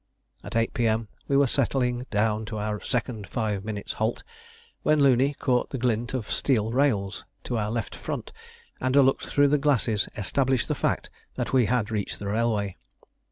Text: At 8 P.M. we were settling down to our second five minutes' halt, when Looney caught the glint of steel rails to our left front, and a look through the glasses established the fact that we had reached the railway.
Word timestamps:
At 0.43 0.55
8 0.55 0.73
P.M. 0.73 1.09
we 1.27 1.37
were 1.37 1.45
settling 1.45 2.07
down 2.09 2.43
to 2.45 2.57
our 2.57 2.79
second 2.81 3.27
five 3.27 3.63
minutes' 3.63 3.93
halt, 4.01 4.23
when 4.81 4.99
Looney 4.99 5.35
caught 5.35 5.69
the 5.69 5.77
glint 5.77 6.15
of 6.15 6.31
steel 6.31 6.71
rails 6.71 7.23
to 7.43 7.59
our 7.59 7.69
left 7.69 7.93
front, 7.93 8.31
and 8.79 8.95
a 8.95 9.03
look 9.03 9.21
through 9.21 9.49
the 9.49 9.59
glasses 9.59 10.09
established 10.17 10.67
the 10.67 10.73
fact 10.73 11.11
that 11.35 11.53
we 11.53 11.67
had 11.67 11.91
reached 11.91 12.17
the 12.17 12.25
railway. 12.29 12.77